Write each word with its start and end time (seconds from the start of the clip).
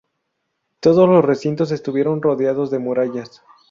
Todos 0.79 1.07
los 1.07 1.23
recintos 1.23 1.69
estuvieron 1.69 2.23
rodeados 2.23 2.71
de 2.71 2.79
murallas. 2.79 3.43